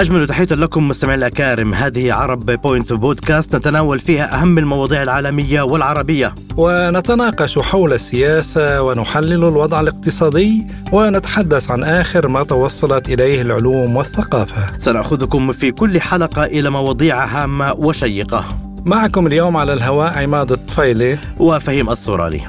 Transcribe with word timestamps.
أجمل 0.00 0.26
تحية 0.26 0.46
لكم 0.50 0.88
مستمعي 0.88 1.14
الأكارم. 1.14 1.74
هذه 1.74 2.12
عرب 2.12 2.46
بوينت 2.46 2.92
بودكاست 2.92 3.56
نتناول 3.56 3.98
فيها 3.98 4.40
أهم 4.40 4.58
المواضيع 4.58 5.02
العالمية 5.02 5.62
والعربية. 5.62 6.34
ونتناقش 6.56 7.58
حول 7.58 7.92
السياسة 7.92 8.82
ونحلل 8.82 9.32
الوضع 9.32 9.80
الاقتصادي 9.80 10.66
ونتحدث 10.92 11.70
عن 11.70 11.84
آخر 11.84 12.28
ما 12.28 12.42
توصلت 12.42 13.08
إليه 13.08 13.42
العلوم 13.42 13.96
والثقافة. 13.96 14.78
سنأخذكم 14.78 15.52
في 15.52 15.70
كل 15.70 16.00
حلقة 16.00 16.44
إلى 16.44 16.70
مواضيع 16.70 17.24
هامة 17.24 17.72
وشيقة. 17.72 18.44
معكم 18.84 19.26
اليوم 19.26 19.56
على 19.56 19.72
الهواء 19.72 20.22
عماد 20.22 20.52
الطفيلي. 20.52 21.18
وفهيم 21.38 21.90
الصوراني. 21.90 22.42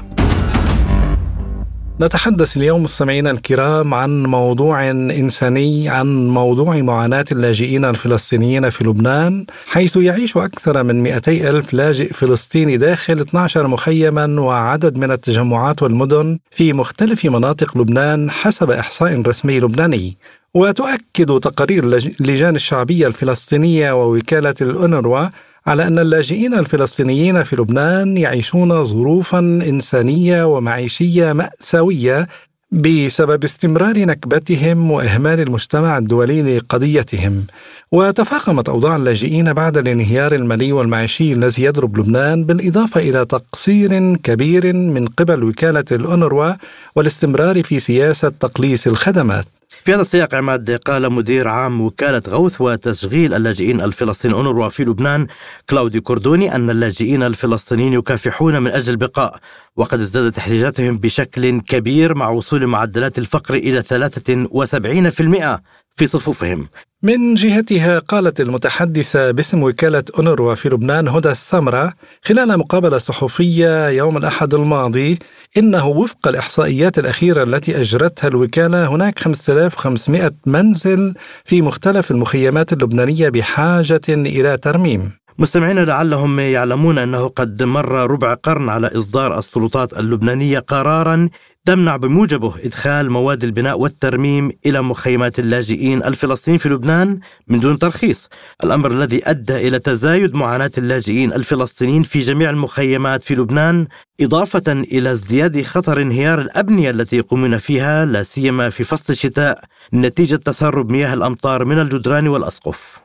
نتحدث 2.02 2.56
اليوم 2.56 2.82
مستمعينا 2.82 3.30
الكرام 3.30 3.94
عن 3.94 4.22
موضوع 4.22 4.90
إنساني 4.90 5.88
عن 5.88 6.28
موضوع 6.28 6.76
معاناة 6.76 7.24
اللاجئين 7.32 7.84
الفلسطينيين 7.84 8.70
في 8.70 8.84
لبنان 8.84 9.46
حيث 9.66 9.96
يعيش 9.96 10.36
أكثر 10.36 10.82
من 10.82 11.02
200 11.02 11.32
ألف 11.50 11.74
لاجئ 11.74 12.12
فلسطيني 12.12 12.76
داخل 12.76 13.20
12 13.20 13.66
مخيما 13.66 14.40
وعدد 14.40 14.98
من 14.98 15.10
التجمعات 15.10 15.82
والمدن 15.82 16.38
في 16.50 16.72
مختلف 16.72 17.24
مناطق 17.24 17.78
لبنان 17.78 18.30
حسب 18.30 18.70
إحصاء 18.70 19.22
رسمي 19.22 19.60
لبناني. 19.60 20.16
وتؤكد 20.54 21.40
تقارير 21.40 21.84
اللجان 22.20 22.56
الشعبية 22.56 23.06
الفلسطينية 23.06 23.92
ووكالة 23.92 24.54
الأونروا 24.60 25.28
على 25.66 25.86
أن 25.86 25.98
اللاجئين 25.98 26.54
الفلسطينيين 26.54 27.42
في 27.42 27.56
لبنان 27.56 28.16
يعيشون 28.16 28.84
ظروفا 28.84 29.38
إنسانية 29.38 30.44
ومعيشية 30.44 31.32
مأساوية 31.32 32.28
بسبب 32.72 33.44
استمرار 33.44 33.98
نكبتهم 33.98 34.90
وإهمال 34.90 35.40
المجتمع 35.40 35.98
الدولي 35.98 36.58
لقضيتهم. 36.58 37.46
وتفاقمت 37.92 38.68
أوضاع 38.68 38.96
اللاجئين 38.96 39.52
بعد 39.52 39.76
الانهيار 39.76 40.34
المالي 40.34 40.72
والمعيشي 40.72 41.32
الذي 41.32 41.62
يضرب 41.62 41.98
لبنان 41.98 42.44
بالإضافة 42.44 43.00
إلى 43.00 43.24
تقصير 43.24 44.16
كبير 44.16 44.72
من 44.72 45.06
قبل 45.06 45.44
وكالة 45.44 45.84
الأونروا 45.92 46.52
والاستمرار 46.96 47.62
في 47.62 47.80
سياسة 47.80 48.32
تقليص 48.40 48.86
الخدمات. 48.86 49.46
في 49.84 49.94
هذا 49.94 50.02
السياق 50.02 50.34
عماد 50.34 50.70
قال 50.70 51.12
مدير 51.12 51.48
عام 51.48 51.80
وكالة 51.80 52.22
غوث 52.28 52.60
وتشغيل 52.60 53.34
اللاجئين 53.34 53.80
الفلسطينيين 53.80 54.36
أونروا 54.36 54.68
في 54.68 54.84
لبنان 54.84 55.26
كلاودي 55.70 56.00
كوردوني 56.00 56.54
أن 56.54 56.70
اللاجئين 56.70 57.22
الفلسطينيين 57.22 57.92
يكافحون 57.92 58.62
من 58.62 58.70
أجل 58.70 58.92
البقاء 58.92 59.38
وقد 59.76 60.00
ازدادت 60.00 60.38
احتياجاتهم 60.38 60.98
بشكل 60.98 61.60
كبير 61.60 62.14
مع 62.14 62.28
وصول 62.28 62.66
معدلات 62.66 63.18
الفقر 63.18 63.54
إلى 63.54 63.82
73% 63.82 65.60
في 65.96 66.06
صفوفهم. 66.06 66.68
من 67.02 67.34
جهتها 67.34 67.98
قالت 67.98 68.40
المتحدثة 68.40 69.30
باسم 69.30 69.62
وكالة 69.62 70.04
أونروا 70.18 70.54
في 70.54 70.68
لبنان 70.68 71.08
هدى 71.08 71.30
السمرة 71.30 71.92
خلال 72.24 72.58
مقابلة 72.58 72.98
صحفية 72.98 73.88
يوم 73.88 74.16
الأحد 74.16 74.54
الماضي 74.54 75.18
إنه 75.56 75.86
وفق 75.86 76.28
الإحصائيات 76.28 76.98
الأخيرة 76.98 77.42
التي 77.42 77.80
أجرتها 77.80 78.28
الوكالة 78.28 78.86
هناك 78.86 79.18
5500 79.18 80.30
منزل 80.46 81.14
في 81.44 81.62
مختلف 81.62 82.10
المخيمات 82.10 82.72
اللبنانية 82.72 83.28
بحاجة 83.28 84.00
إلى 84.08 84.56
ترميم. 84.56 85.12
مستمعينا 85.38 85.80
لعلهم 85.80 86.40
يعلمون 86.40 86.98
أنه 86.98 87.28
قد 87.28 87.62
مر 87.62 87.92
ربع 88.10 88.34
قرن 88.34 88.68
على 88.68 88.86
إصدار 88.86 89.38
السلطات 89.38 89.98
اللبنانية 89.98 90.58
قرارا 90.58 91.28
تمنع 91.64 91.96
بموجبه 91.96 92.54
إدخال 92.64 93.10
مواد 93.10 93.44
البناء 93.44 93.78
والترميم 93.78 94.52
إلى 94.66 94.82
مخيمات 94.82 95.38
اللاجئين 95.38 96.04
الفلسطينيين 96.04 96.58
في 96.58 96.68
لبنان 96.68 97.20
من 97.48 97.60
دون 97.60 97.78
ترخيص، 97.78 98.28
الأمر 98.64 98.90
الذي 98.90 99.30
أدى 99.30 99.68
إلى 99.68 99.78
تزايد 99.78 100.34
معاناة 100.34 100.70
اللاجئين 100.78 101.32
الفلسطينيين 101.32 102.02
في 102.02 102.20
جميع 102.20 102.50
المخيمات 102.50 103.24
في 103.24 103.34
لبنان، 103.34 103.86
إضافة 104.20 104.72
إلى 104.72 105.12
ازدياد 105.12 105.62
خطر 105.62 106.02
انهيار 106.02 106.40
الأبنية 106.40 106.90
التي 106.90 107.16
يقومون 107.16 107.58
فيها 107.58 108.04
لا 108.04 108.22
سيما 108.22 108.70
في 108.70 108.84
فصل 108.84 109.12
الشتاء 109.12 109.64
نتيجة 109.94 110.36
تسرب 110.36 110.90
مياه 110.90 111.14
الأمطار 111.14 111.64
من 111.64 111.78
الجدران 111.78 112.28
والأسقف. 112.28 112.98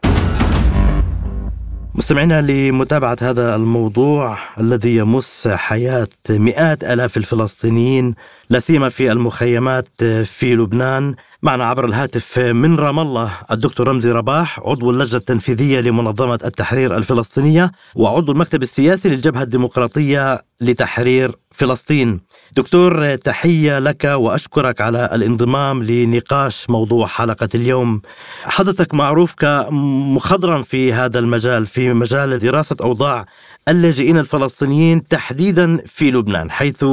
مستمعينا 1.97 2.41
لمتابعة 2.41 3.17
هذا 3.21 3.55
الموضوع 3.55 4.37
الذي 4.59 4.95
يمس 4.95 5.47
حياة 5.47 6.07
مئات 6.29 6.83
آلاف 6.83 7.17
الفلسطينيين 7.17 8.15
لا 8.49 8.59
سيما 8.59 8.89
في 8.89 9.11
المخيمات 9.11 10.03
في 10.23 10.55
لبنان. 10.55 11.15
معنا 11.43 11.65
عبر 11.65 11.85
الهاتف 11.85 12.39
من 12.39 12.75
رام 12.75 12.99
الله 12.99 13.31
الدكتور 13.51 13.87
رمزي 13.87 14.11
رباح 14.11 14.59
عضو 14.59 14.91
اللجنة 14.91 15.19
التنفيذية 15.19 15.79
لمنظمة 15.79 16.39
التحرير 16.45 16.97
الفلسطينية 16.97 17.71
وعضو 17.95 18.31
المكتب 18.31 18.63
السياسي 18.63 19.09
للجبهة 19.09 19.43
الديمقراطية 19.43 20.41
لتحرير 20.61 21.35
فلسطين. 21.57 22.19
دكتور 22.55 23.15
تحية 23.15 23.79
لك 23.79 24.03
وأشكرك 24.03 24.81
على 24.81 25.09
الانضمام 25.13 25.83
لنقاش 25.83 26.69
موضوع 26.69 27.07
حلقة 27.07 27.49
اليوم. 27.55 28.01
حضرتك 28.43 28.93
معروف 28.93 29.33
كمخضرم 29.33 30.63
في 30.63 30.93
هذا 30.93 31.19
المجال 31.19 31.65
في 31.65 31.93
مجال 31.93 32.39
دراسة 32.39 32.75
أوضاع 32.81 33.25
اللاجئين 33.67 34.17
الفلسطينيين 34.17 35.07
تحديدا 35.07 35.77
في 35.85 36.11
لبنان 36.11 36.51
حيث 36.51 36.85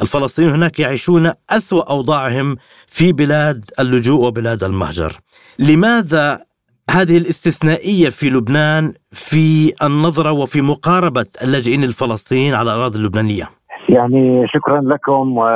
الفلسطينيون 0.00 0.54
هناك 0.54 0.80
يعيشون 0.80 1.32
أسوأ 1.50 1.90
أوضاعهم 1.90 2.56
في 2.86 3.12
بلاد 3.12 3.70
اللجوء 3.80 4.26
وبلاد 4.26 4.64
المهجر. 4.64 5.20
لماذا 5.58 6.44
هذه 6.90 7.18
الاستثنائية 7.18 8.08
في 8.08 8.30
لبنان 8.30 8.94
في 9.12 9.72
النظرة 9.82 10.32
وفي 10.32 10.60
مقاربة 10.60 11.26
اللاجئين 11.42 11.84
الفلسطينيين 11.84 12.54
على 12.54 12.72
الأراضي 12.72 12.98
اللبنانية؟ 12.98 13.59
يعني 13.90 14.48
شكرا 14.48 14.80
لكم 14.80 15.38
و 15.38 15.48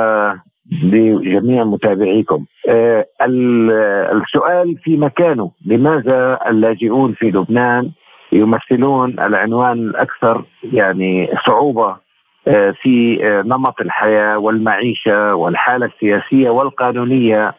لجميع 0.83 1.63
متابعيكم. 1.63 2.45
آه، 2.69 3.05
السؤال 4.11 4.77
في 4.83 4.97
مكانه. 4.97 5.51
لماذا 5.65 6.39
اللاجئون 6.49 7.13
في 7.13 7.25
لبنان 7.25 7.91
يمثلون 8.31 9.19
العنوان 9.19 9.77
الأكثر 9.79 10.43
يعني 10.73 11.29
صعوبة 11.47 12.04
في 12.81 13.19
آه، 13.23 13.41
نمط 13.41 13.81
الحياة 13.81 14.37
والمعيشة 14.37 15.35
والحالة 15.35 15.85
السياسية 15.85 16.49
والقانونية 16.49 17.53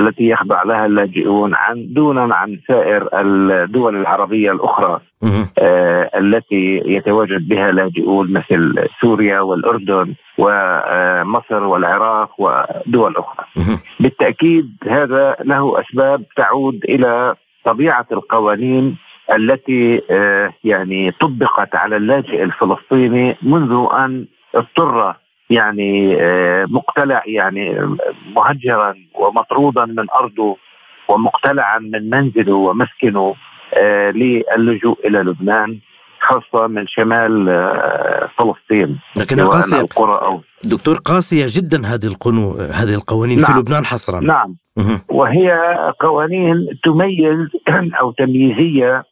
التي 0.00 0.24
يخضع 0.28 0.62
لها 0.62 0.86
اللاجئون 0.86 1.54
عن 1.54 1.86
دونا 1.92 2.34
عن 2.34 2.58
سائر 2.68 3.08
الدول 3.20 3.96
العربية 3.96 4.52
الأخرى 4.52 5.00
آه، 5.58 6.10
التي 6.18 6.82
يتواجد 6.86 7.48
بها 7.48 7.72
لاجئون 7.72 8.32
مثل 8.32 8.74
سوريا 9.00 9.40
والأردن 9.40 10.14
ومصر 10.38 11.64
والعراق 11.64 12.30
ودول 12.38 13.14
أخرى. 13.16 13.44
بالتأكيد 14.00 14.70
هذا 14.88 15.36
له 15.44 15.80
أسباب 15.80 16.22
تعود 16.36 16.80
إلى 16.88 17.34
طبيعة 17.64 18.06
القوانين 18.12 18.96
التي 19.36 20.02
آه، 20.10 20.52
يعني 20.64 21.10
طبقت 21.10 21.76
على 21.76 21.96
اللاجئ 21.96 22.42
الفلسطيني 22.42 23.36
منذ 23.42 23.86
أن 23.92 24.26
اضطر 24.54 25.14
يعني 25.50 26.16
آه، 26.20 26.66
مقتلع 26.68 27.22
يعني 27.26 27.96
مهجرا 28.36 28.94
ومطرودا 29.14 29.84
من 29.84 30.10
أرضه 30.10 30.56
ومقتلعا 31.08 31.78
من 31.78 32.10
منزله 32.10 32.54
ومسكنه 32.54 33.34
آه، 33.74 34.10
للجوء 34.56 35.06
إلى 35.06 35.18
لبنان. 35.18 35.78
خاصة 36.20 36.66
من 36.66 36.86
شمال 36.86 37.46
فلسطين 38.38 38.98
لكنها 39.16 39.46
قاسية 39.46 39.80
القرى 39.80 40.18
أو 40.26 40.40
دكتور 40.64 40.96
قاسية 40.96 41.46
جدا 41.48 41.86
هذه 41.86 42.06
القنو 42.06 42.50
هذه 42.50 42.94
القوانين 42.94 43.40
نعم. 43.40 43.52
في 43.52 43.58
لبنان 43.58 43.84
حصرا. 43.84 44.20
نعم. 44.20 44.56
وهي 45.08 45.52
قوانين 46.00 46.66
تميز 46.84 47.48
أو 48.00 48.10
تمييزية 48.12 49.04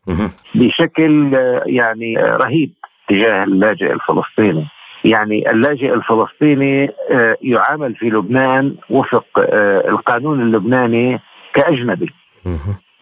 بشكل 0.54 1.32
يعني 1.66 2.16
رهيب 2.16 2.72
تجاه 3.08 3.44
اللاجئ 3.44 3.92
الفلسطيني. 3.92 4.66
يعني 5.04 5.50
اللاجئ 5.50 5.94
الفلسطيني 5.94 6.90
آه، 7.10 7.36
يعامل 7.42 7.94
في 7.94 8.06
لبنان 8.06 8.74
وفق 8.90 9.26
آه، 9.38 9.88
القانون 9.88 10.42
اللبناني 10.42 11.20
كأجنبي. 11.54 12.10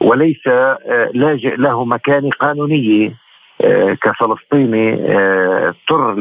وليس 0.00 0.47
آه، 0.47 1.11
لاجئ 1.14 1.56
له 1.56 1.85
مكانه 1.85 2.31
قانونيه 2.41 3.14
كفلسطيني 4.02 4.98
اضطر 5.68 6.14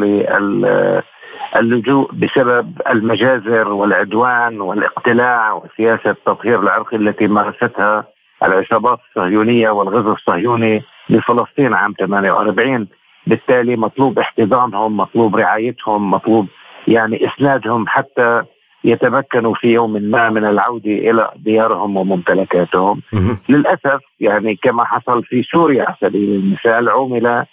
اللجوء 1.60 2.12
بسبب 2.12 2.82
المجازر 2.90 3.68
والعدوان 3.68 4.62
والاقتلاع 4.62 5.54
وسياسة 5.54 6.10
التطهير 6.10 6.60
العرقي 6.60 6.98
التي 6.98 7.28
مارستها 7.28 8.06
العصابات 8.44 9.00
الصهيونية 9.10 9.70
والغزو 9.70 10.14
الصهيوني 10.14 10.84
لفلسطين 11.10 11.74
عام 11.74 11.94
48 12.00 12.88
بالتالي 13.28 13.76
مطلوب 13.76 14.20
احتضانهم 14.20 14.98
مطلوب 14.98 15.36
رعايتهم 15.36 16.12
مطلوب 16.12 16.48
يعني 16.88 17.28
إسنادهم 17.28 17.88
حتى 17.88 18.44
يتمكنوا 18.86 19.54
في 19.54 19.68
يوم 19.68 19.92
ما 19.94 20.30
من 20.30 20.46
العودة 20.46 20.92
إلى 20.92 21.32
ديارهم 21.36 21.98
وممتلكاتهم. 21.98 23.02
للأسف 23.50 24.02
يعني 24.20 24.56
كما 24.56 24.84
حصل 24.86 25.24
في 25.24 25.44
سوريا 25.44 25.84
على 25.84 25.96
سبيل 26.02 26.30
المثال 26.30 26.90
عمل 26.90 27.46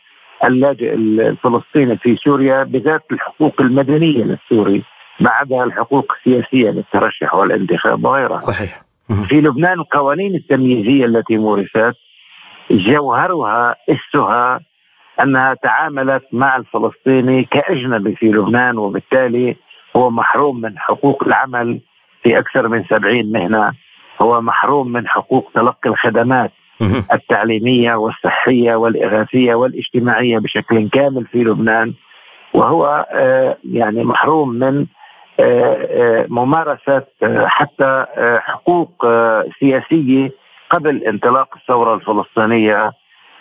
اللاجئ 0.44 0.94
الفلسطيني 0.94 1.96
في 1.96 2.16
سوريا 2.16 2.62
بذات 2.64 3.02
الحقوق 3.12 3.60
المدنية 3.60 4.24
للسوري 4.24 4.82
عدا 5.26 5.64
الحقوق 5.64 6.12
السياسية 6.18 6.70
للترشح 6.70 7.34
والانتخاب 7.34 8.04
وغيرها. 8.04 8.40
صحيح. 8.40 8.78
في 9.28 9.40
لبنان 9.40 9.80
القوانين 9.80 10.34
التمييزية 10.34 11.04
التي 11.04 11.36
مورست 11.36 11.96
جوهرها 12.70 13.76
اسها 13.88 14.60
أنها 15.22 15.54
تعاملت 15.54 16.22
مع 16.32 16.56
الفلسطيني 16.56 17.44
كأجنبي 17.44 18.14
في 18.16 18.26
لبنان 18.26 18.78
وبالتالي 18.78 19.56
هو 19.96 20.10
محروم 20.10 20.60
من 20.60 20.78
حقوق 20.78 21.22
العمل 21.26 21.80
في 22.22 22.38
أكثر 22.38 22.68
من 22.68 22.84
سبعين 22.84 23.32
مهنة. 23.32 23.72
هو 24.20 24.40
محروم 24.40 24.92
من 24.92 25.08
حقوق 25.08 25.50
تلقي 25.54 25.90
الخدمات 25.90 26.52
التعليمية 27.14 27.94
والصحية 27.94 28.74
والإغاثية 28.74 29.54
والاجتماعية 29.54 30.38
بشكل 30.38 30.88
كامل 30.88 31.26
في 31.26 31.38
لبنان. 31.38 31.94
وهو 32.54 33.06
آه، 33.12 33.56
يعني 33.64 34.04
محروم 34.04 34.48
من 34.48 34.86
آه، 35.40 35.88
آه، 35.90 36.26
ممارسة 36.28 37.02
حتى 37.46 38.06
حقوق 38.38 39.06
سياسية 39.60 40.30
قبل 40.70 41.04
انطلاق 41.04 41.56
الثورة 41.56 41.94
الفلسطينية 41.94 42.92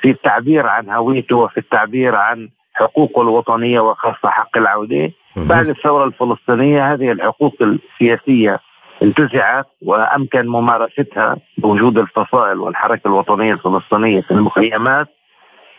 في 0.02 0.10
التعبير 0.10 0.68
عن 0.68 0.90
هويته 0.90 1.36
وفي 1.36 1.58
التعبير 1.58 2.16
عن 2.16 2.50
حقوقه 2.74 3.22
الوطنية 3.22 3.80
وخاصة 3.80 4.30
حق 4.30 4.58
العودة. 4.58 5.12
بعد 5.50 5.66
الثورة 5.68 6.06
الفلسطينية 6.06 6.94
هذه 6.94 7.12
الحقوق 7.12 7.56
السياسية 7.62 8.60
انتزعت 9.04 9.66
وأمكن 9.82 10.48
ممارستها 10.48 11.36
بوجود 11.58 11.98
الفصائل 11.98 12.58
والحركة 12.60 13.08
الوطنية 13.08 13.54
الفلسطينية 13.54 14.22
في 14.22 14.32
المخيمات. 14.32 15.08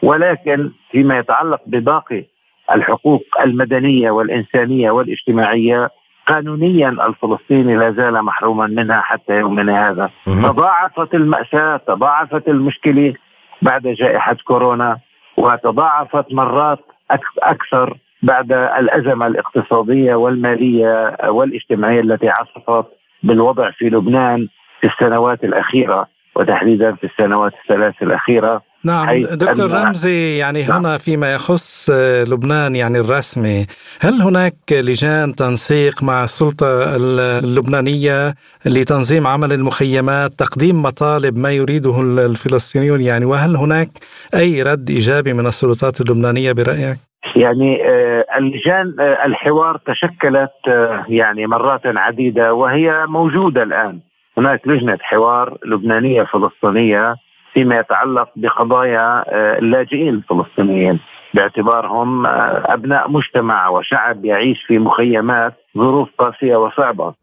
ولكن 0.03 0.71
فيما 0.91 1.19
يتعلق 1.19 1.61
بباقي 1.67 2.25
الحقوق 2.75 3.23
المدنية 3.45 4.11
والإنسانية 4.11 4.91
والاجتماعية 4.91 5.91
قانونيا 6.27 6.89
الفلسطيني 6.89 7.77
لا 7.77 7.91
زال 7.91 8.23
محروما 8.25 8.67
منها 8.67 9.01
حتى 9.01 9.33
يومنا 9.33 9.91
هذا. 9.91 10.11
تضاعفت 10.53 11.15
المأساة 11.15 11.77
تضاعفت 11.77 12.49
المشكلة 12.49 13.15
بعد 13.63 13.83
جائحة 13.83 14.37
كورونا. 14.45 14.99
وتضاعفت 15.37 16.33
مرات 16.33 16.79
أكثر 17.43 17.97
بعد 18.23 18.53
الأزمة 18.53 19.27
الاقتصادية 19.27 20.15
والمالية 20.15 21.17
والاجتماعية 21.29 22.01
التي 22.01 22.29
عصفت 22.29 22.87
بالوضع 23.23 23.71
في 23.71 23.85
لبنان 23.85 24.49
في 24.81 24.87
السنوات 24.87 25.45
الأخيرة 25.45 26.07
وتحديدا 26.37 26.95
في 26.95 27.05
السنوات 27.05 27.53
الثلاث 27.63 28.03
الأخيرة. 28.03 28.63
نعم 28.85 29.23
دكتور 29.23 29.71
رمزي 29.71 30.39
يعني 30.39 30.67
نعم. 30.67 30.87
هنا 30.87 30.99
فيما 30.99 31.35
يخص 31.35 31.91
لبنان 32.31 32.77
يعني 32.77 32.99
الرسمي 32.99 33.67
هل 34.01 34.23
هناك 34.23 34.55
لجان 34.73 35.35
تنسيق 35.35 36.03
مع 36.03 36.25
السلطة 36.25 36.67
اللبنانية 36.97 38.35
لتنظيم 38.67 39.27
عمل 39.27 39.53
المخيمات 39.53 40.31
تقديم 40.31 40.83
مطالب 40.83 41.39
ما 41.39 41.51
يريده 41.51 42.01
الفلسطينيون 42.27 43.01
يعني 43.01 43.25
وهل 43.25 43.57
هناك 43.57 43.89
أي 44.35 44.63
رد 44.63 44.91
إيجابي 44.91 45.33
من 45.33 45.47
السلطات 45.47 46.01
اللبنانية 46.01 46.53
برأيك؟ 46.53 46.97
يعني 47.37 47.89
آه، 47.89 48.25
اللجان 48.39 48.95
آه، 49.01 49.27
الحوار 49.27 49.77
تشكلت 49.77 50.69
آه، 50.69 51.05
يعني 51.09 51.47
مرات 51.47 51.81
عديدة 51.85 52.55
وهي 52.55 53.07
موجودة 53.09 53.63
الآن 53.63 54.01
هناك 54.39 54.69
لجنة 54.69 54.99
حوار 55.01 55.59
لبنانية 55.67 56.23
فلسطينية 56.23 57.15
فيما 57.55 57.79
يتعلق 57.79 58.29
بقضايا 58.37 59.25
آه، 59.29 59.59
اللاجئين 59.59 60.09
الفلسطينيين 60.09 61.01
باعتبارهم 61.35 62.27
آه، 62.27 62.63
أبناء 62.67 63.11
مجتمع 63.11 63.69
وشعب 63.69 64.25
يعيش 64.25 64.63
في 64.67 64.79
مخيمات 64.79 65.55
ظروف 65.79 66.09
قاسية 66.19 66.57
وصعبة. 66.57 67.15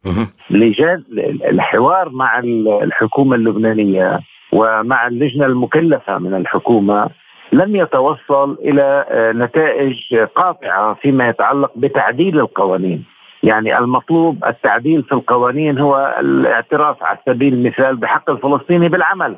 لجان 0.50 1.04
الحوار 1.50 2.10
مع 2.10 2.40
الحكومة 2.84 3.36
اللبنانية 3.36 4.20
ومع 4.54 5.08
اللجنة 5.08 5.46
المكلفة 5.46 6.18
من 6.18 6.34
الحكومة 6.36 7.10
لم 7.54 7.76
يتوصل 7.76 8.58
إلى 8.60 9.06
آه، 9.10 9.31
نتائج 9.31 9.96
قاطعة 10.36 10.94
فيما 10.94 11.30
يتعلق 11.30 11.72
بتعديل 11.76 12.40
القوانين. 12.40 13.06
يعني 13.44 13.78
المطلوب 13.78 14.46
التعديل 14.46 15.04
في 15.04 15.12
القوانين 15.12 15.80
هو 15.80 16.16
الاعتراف 16.20 17.04
على 17.04 17.18
سبيل 17.26 17.54
المثال 17.54 17.96
بحق 17.96 18.30
الفلسطيني 18.30 18.90
بالعمل 18.90 19.36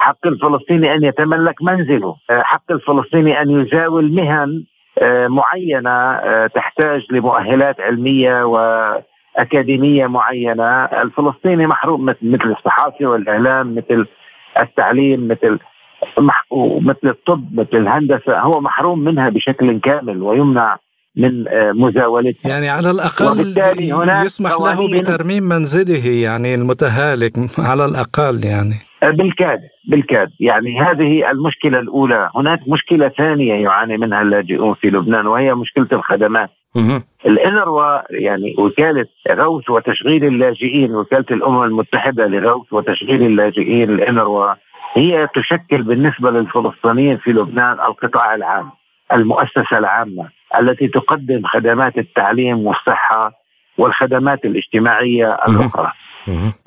حق 0.00 0.26
الفلسطيني 0.26 0.94
أن 0.94 1.04
يتملك 1.04 1.62
منزله، 1.62 2.16
آه، 2.30 2.40
حق 2.42 2.72
الفلسطيني 2.72 3.42
أن 3.42 3.50
يزاول 3.50 4.12
مهن 4.12 4.64
آه، 5.02 5.26
معينة 5.26 5.90
آه، 5.90 6.46
تحتاج 6.46 7.00
لمؤهلات 7.10 7.80
علمية 7.80 8.44
وأكاديمية 8.44 10.06
معينة، 10.06 10.84
الفلسطيني 10.84 11.66
محروم 11.66 12.04
مثل 12.04 12.54
الصحافه 12.58 13.06
والإعلام 13.06 13.74
مثل 13.74 14.06
التعليم 14.60 15.28
مثل 15.28 15.58
مثل 16.80 17.08
الطب 17.08 17.44
مثل 17.52 17.76
الهندسة. 17.76 18.38
هو 18.38 18.60
محروم 18.60 18.98
منها 18.98 19.28
بشكل 19.28 19.80
كامل 19.80 20.22
ويمنع 20.22 20.78
من 21.16 21.44
مزاولتها. 21.74 22.50
يعني 22.50 22.68
على 22.68 22.90
الأقل 22.90 23.54
يسمح 24.26 24.50
له 24.50 25.00
بترميم 25.00 25.42
منزله 25.42 26.06
يعني 26.06 26.54
المتهالك 26.54 27.32
على 27.58 27.84
الأقل 27.84 28.44
يعني. 28.44 28.89
بالكاد 29.02 29.60
بالكاد. 29.88 30.30
يعني 30.40 30.80
هذه 30.80 31.30
المشكلة 31.30 31.78
الأولى. 31.78 32.30
هناك 32.34 32.60
مشكلة 32.68 33.08
ثانية 33.08 33.54
يعاني 33.54 33.96
منها 33.96 34.22
اللاجئون 34.22 34.74
في 34.74 34.86
لبنان 34.86 35.26
وهي 35.26 35.54
مشكلة 35.54 35.88
الخدمات. 35.92 36.50
الإنروا 37.26 37.98
يعني 38.10 38.54
وكالة 38.58 39.06
غوث 39.30 39.70
وتشغيل 39.70 40.24
اللاجئين 40.24 40.94
وكالة 40.94 41.24
الأمم 41.30 41.62
المتحدة 41.62 42.26
لغوث 42.26 42.72
وتشغيل 42.72 43.22
اللاجئين 43.22 43.90
الإنروا 43.90 44.54
هي 44.94 45.28
تشكل 45.34 45.82
بالنسبة 45.82 46.30
للفلسطينيين 46.30 47.16
في 47.16 47.30
لبنان 47.30 47.72
القطاع 47.72 48.34
العام 48.34 48.70
المؤسسة 49.14 49.78
العامة 49.78 50.28
التي 50.60 50.88
تقدم 50.88 51.42
خدمات 51.44 51.98
التعليم 51.98 52.66
والصحة 52.66 53.32
والخدمات 53.78 54.44
الاجتماعية 54.44 55.38
الأخرى. 55.48 55.92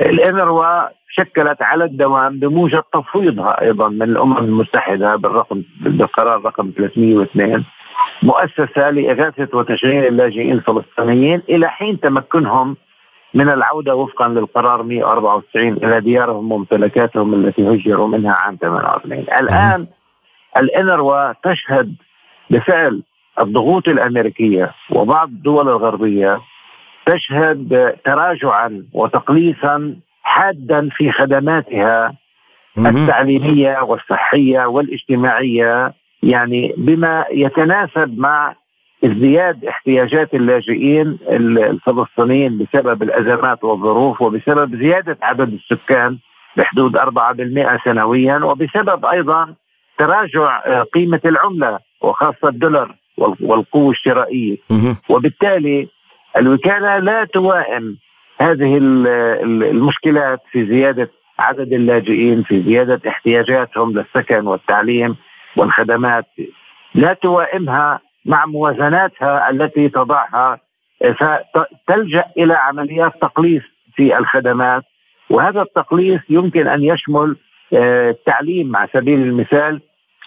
الإنروا 0.02 0.88
شكلت 1.16 1.62
على 1.62 1.84
الدوام 1.84 2.40
بموجب 2.40 2.84
تفويضها 2.94 3.62
أيضا 3.62 3.90
من 3.90 4.02
الأمم 4.02 4.38
المتحدة 4.38 5.16
بالرقم 5.16 5.64
بالقرار 5.82 6.46
رقم 6.46 6.72
302 6.78 7.66
مؤسسة 8.24 8.90
لإغاثة 8.90 9.58
وتشغيل 9.58 10.06
اللاجئين 10.08 10.52
الفلسطينيين 10.52 11.42
إلى 11.50 11.70
حين 11.70 12.00
تمكنهم 12.00 12.78
من 13.34 13.50
العودة 13.50 13.96
وفقا 13.96 14.28
للقرار 14.28 14.84
194 14.84 15.68
إلى 15.74 16.02
ديارهم 16.02 16.52
وممتلكاتهم 16.52 17.34
التي 17.34 17.62
هجروا 17.62 18.08
منها 18.08 18.34
عام 18.34 18.58
88 18.62 19.26
الآن 19.40 19.88
الإنروا 20.58 21.34
تشهد 21.44 21.96
بفعل 22.50 23.04
الضغوط 23.40 23.88
الأمريكية 23.88 24.72
وبعض 24.90 25.28
الدول 25.28 25.70
الغربية 25.70 26.40
تشهد 27.06 27.96
تراجعا 28.06 28.84
وتقليصا 28.94 29.96
حادا 30.24 30.90
في 30.92 31.12
خدماتها 31.12 32.14
التعليمية 32.78 33.80
والصحية 33.84 34.66
والاجتماعية 34.66 35.94
يعني 36.24 36.74
بما 36.78 37.26
يتناسب 37.32 38.20
مع 38.20 38.56
ازدياد 39.06 39.66
احتياجات 39.66 40.34
اللاجئين 40.34 41.20
الفلسطينيين 41.30 42.58
بسبب 42.58 43.04
الأزمات 43.04 43.64
والظروف 43.64 44.22
وبسبب 44.22 44.76
زيادة 44.76 45.18
عدد 45.22 45.54
السكان 45.54 46.18
بحدود 46.58 46.98
4% 46.98 47.84
سنويا 47.86 48.38
وبسبب 48.38 49.06
أيضا 49.06 49.54
تراجع 50.00 50.62
آه، 50.66 50.84
قيمة 50.94 51.22
العملة 51.26 51.80
وخاصة 52.02 52.48
الدولار 52.50 52.96
والقوة 53.42 53.92
الشرائية. 53.92 54.58
وبالتالي 55.10 55.88
الوكالة 56.38 56.98
لا 56.98 57.26
توائم 57.34 57.98
هذه 58.42 58.78
المشكلات 59.72 60.40
في 60.52 60.66
زيادة 60.66 61.10
عدد 61.40 61.74
اللاجئين 61.74 62.44
في 62.44 62.64
زيادة 62.64 63.02
احتياجاتهم 63.08 63.92
للسكن 63.98 64.48
والتعليم 64.48 65.16
والخدمات. 65.58 66.26
لا 66.96 67.14
توائمها 67.14 68.00
مع 68.26 68.46
موازناتها 68.46 69.50
التي 69.50 69.90
تضعها 69.90 70.60
فتلجأ 71.20 72.26
إلى 72.38 72.54
عمليات 72.54 73.14
تقليص 73.22 73.64
في 73.96 74.18
الخدمات. 74.18 74.84
وهذا 75.30 75.62
التقليص 75.62 76.22
يمكن 76.30 76.68
أن 76.68 76.84
يشمل 76.84 77.36
آه، 77.74 78.10
التعليم. 78.10 78.76
على 78.76 78.88
سبيل 78.94 79.22
المثال 79.22 79.82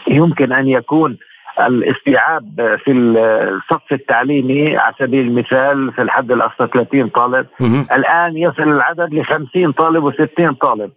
يمكن 0.09 0.53
أن 0.53 0.69
يكون 0.69 1.19
الاستيعاب 1.61 2.77
في 2.85 2.93
الصف 2.93 3.93
التعليمي 3.93 4.77
على 4.77 4.95
سبيل 4.99 5.21
المثال 5.21 5.93
في 5.93 6.03
الحد 6.03 6.33
الأقصى 6.33 6.67
30 6.75 7.09
طالب. 7.09 7.47
الآن 7.93 8.37
يصل 8.37 8.63
العدد 8.63 9.15
ل 9.15 9.25
50 9.25 9.73
طالب 9.73 10.13
و60 10.13 10.55
طالب. 10.61 10.91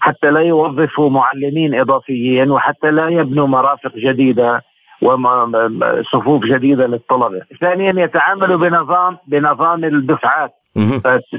حتى 0.00 0.30
لا 0.30 0.40
يوظفوا 0.40 1.10
معلمين 1.10 1.74
إضافيين 1.74 2.50
وحتى 2.50 2.90
لا 2.90 3.08
يبنوا 3.08 3.46
مرافق 3.46 3.92
جديدة 3.96 4.62
وصفوف 5.02 6.44
جديدة 6.44 6.86
للطلبة. 6.86 7.40
ثانيا 7.60 8.04
يتعاملوا 8.04 8.56
بنظام 8.56 9.16
بنظام 9.26 9.84
الدفعات. 9.84 10.50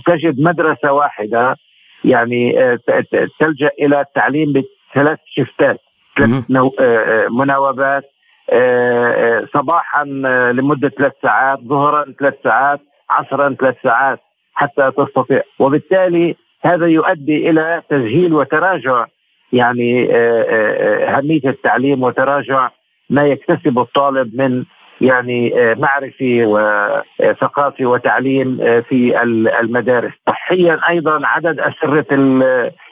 تجد 0.05 0.39
مدرسة 0.39 0.91
واحدة 0.91 1.55
يعني 2.03 2.63
آه، 2.63 2.79
تلجأ 3.39 3.69
إلى 3.81 4.01
التعليم 4.01 4.53
بثلاث 4.53 5.19
شفتات 5.25 5.79
ثلاث 6.17 6.51
آه، 6.51 6.71
آه، 6.79 7.27
مناوبات 7.29 8.03
صباحا 9.53 10.03
لمدة 10.53 10.89
ثلاث 10.89 11.13
ساعات 11.21 11.59
ظهرا 11.59 12.05
ثلاث 12.19 12.33
ساعات 12.43 12.79
عصرا 13.09 13.55
ثلاث 13.59 13.75
ساعات 13.83 14.19
حتى 14.53 14.91
تستطيع. 14.97 15.41
وبالتالي 15.59 16.35
هذا 16.65 16.87
يؤدي 16.87 17.49
إلى 17.49 17.81
تسهيل 17.89 18.33
وتراجع 18.33 19.05
يعني 19.53 20.15
أهمية 21.07 21.45
التعليم 21.45 22.03
وتراجع 22.03 22.69
ما 23.09 23.27
يكتسبه 23.27 23.81
الطالب 23.81 24.41
من 24.41 24.63
يعني 25.01 25.59
آه، 25.59 25.73
معرفي 25.73 26.45
وثقافي 26.45 27.85
وتعليم 27.85 28.61
آه، 28.61 28.79
في 28.79 29.23
المدارس. 29.61 30.13
صحيا 30.27 30.79
أيضا 30.89 31.21
عدد 31.23 31.59
أسرة 31.59 32.05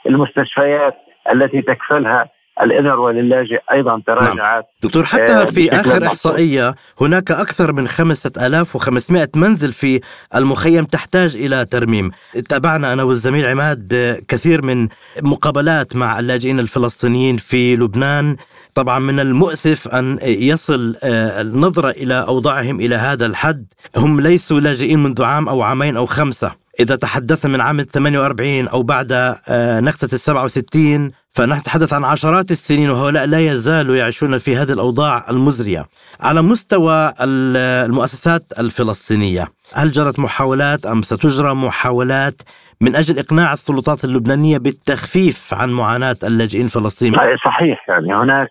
المستشفيات 0.05 0.95
التي 1.33 1.61
تكفلها 1.61 2.29
الإنر 2.61 3.11
للاجئ 3.11 3.59
أيضا 3.71 4.01
تراجعت 4.07 4.37
نعم. 4.37 4.63
دكتور 4.83 5.03
حتى 5.03 5.33
آه، 5.33 5.45
في 5.45 5.71
آخر 5.71 6.07
إحصائية 6.07 6.75
هناك 7.01 7.31
أكثر 7.31 7.73
من 7.73 7.87
5500 7.87 9.29
منزل 9.35 9.71
في 9.71 10.01
المخيم 10.35 10.83
تحتاج 10.83 11.35
إلى 11.35 11.65
ترميم. 11.65 12.11
تابعنا 12.49 12.93
أنا 12.93 13.03
والزميل 13.03 13.45
عماد 13.45 14.17
كثير 14.27 14.61
من 14.61 14.87
مقابلات 15.21 15.95
مع 15.95 16.19
اللاجئين 16.19 16.59
الفلسطينيين 16.59 17.37
في 17.37 17.75
لبنان. 17.75 18.35
طبعا 18.75 18.99
من 18.99 19.19
المؤسف 19.19 19.87
أن 19.87 20.19
يصل 20.23 20.95
آه، 21.03 21.41
النظرة 21.41 21.89
إلى 21.89 22.25
أوضاعهم 22.27 22.79
إلى 22.79 22.95
هذا 22.95 23.25
الحد. 23.25 23.65
هم 23.97 24.21
ليسوا 24.21 24.59
لاجئين 24.59 25.03
منذ 25.03 25.23
عام 25.23 25.49
أو 25.49 25.61
عامين 25.61 25.97
أو 25.97 26.05
خمسة. 26.05 26.51
إذا 26.79 26.95
تحدثنا 26.95 27.51
من 27.51 27.61
عام 27.61 27.81
48 27.81 28.67
أو 28.67 28.83
بعد 28.83 29.11
آه، 29.47 29.79
نكسة 29.79 30.09
ال 30.13 30.19
67 30.19 31.11
فنتحدث 31.35 31.93
عن 31.93 32.03
عشرات 32.03 32.51
السنين 32.51 32.89
وهؤلاء 32.89 33.27
لا 33.27 33.39
يزالوا 33.39 33.95
يعيشون 33.95 34.37
في 34.37 34.55
هذه 34.55 34.73
الأوضاع 34.73 35.25
المزرية. 35.29 35.85
على 36.21 36.41
مستوى 36.41 37.13
المؤسسات 37.21 38.41
الفلسطينية 38.59 39.43
هل 39.73 39.91
جرت 39.91 40.19
محاولات 40.19 40.85
أم 40.85 41.01
ستجرى 41.01 41.53
محاولات 41.55 42.41
من 42.81 42.95
أجل 42.95 43.19
إقناع 43.19 43.53
السلطات 43.53 44.03
اللبنانية 44.05 44.57
بالتخفيف 44.57 45.53
عن 45.53 45.69
معاناة 45.69 46.15
اللاجئين 46.23 46.65
الفلسطينيين؟ 46.65 47.37
صحيح 47.45 47.89
يعني 47.89 48.13
هناك 48.13 48.49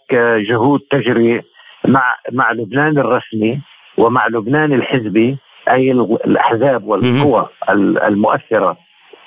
جهود 0.51 0.81
تجري 0.91 1.43
مع 1.89 2.15
مع 2.33 2.53
لبنان 2.53 2.99
الرسمي 2.99 3.61
ومع 3.99 4.27
لبنان 4.27 4.73
الحزبي 4.73 5.39
أي 5.71 5.93
الأحزاب 6.27 6.85
والقوى 6.85 7.49
المؤثرة. 8.09 8.77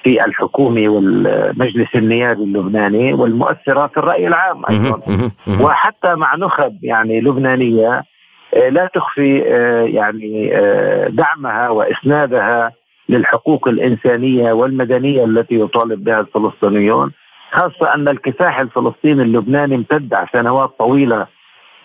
في 0.04 0.26
الحكومة 0.26 0.90
والمجلس 0.90 1.96
النيابي 1.96 2.44
اللبناني 2.44 3.14
والمؤثرة 3.14 3.88
في 3.88 3.98
الرأي 3.98 4.28
العام 4.28 4.62
أيضا. 4.70 5.02
وحتى 5.62 6.16
مع 6.16 6.36
نخب 6.36 6.84
يعني 6.84 7.22
لبنانية 7.22 8.04
آه، 8.54 8.70
لا 8.70 8.90
تخفي 8.94 9.44
آه، 9.48 9.84
يعني 9.84 10.58
آه، 10.58 11.08
دعمها 11.08 11.70
وإسنادها 11.70 12.72
للحقوق 13.10 13.68
الإنسانية 13.68 14.54
والمدنية 14.54 15.26
التي 15.26 15.56
يطالب 15.60 16.04
بها 16.04 16.20
الفلسطينيون 16.20 17.12
خاصة 17.52 17.96
أن 17.96 18.08
الكفاح 18.08 18.60
الفلسطيني 18.60 19.24
اللبناني 19.24 19.76
امتد 19.76 20.16
سنوات 20.34 20.70
طويلة 20.80 21.28